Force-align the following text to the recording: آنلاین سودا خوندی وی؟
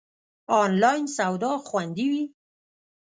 آنلاین 0.61 1.05
سودا 1.17 1.51
خوندی 1.65 2.07
وی؟ 2.11 2.23